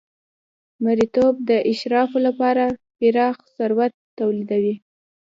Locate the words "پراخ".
2.97-3.35